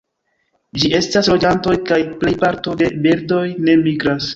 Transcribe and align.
Ĝi 0.83 0.89
estas 1.01 1.29
loĝantoj, 1.33 1.75
kaj 1.93 2.01
plej 2.25 2.35
parto 2.47 2.77
de 2.83 2.93
birdoj 3.07 3.49
ne 3.69 3.83
migras. 3.89 4.27